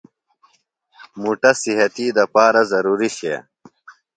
[1.21, 3.37] مُٹہ صحتی دپارہ ضروری شئے۔